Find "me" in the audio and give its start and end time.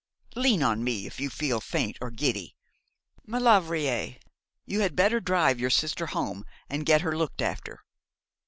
0.83-1.05